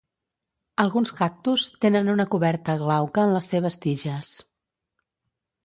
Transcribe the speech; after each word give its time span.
Alguns 0.83 1.13
cactus 1.19 1.65
tenen 1.85 2.09
una 2.15 2.27
coberta 2.33 2.77
glauca 2.81 3.27
en 3.29 3.37
les 3.37 3.53
seves 3.55 3.81
tiges. 3.87 4.35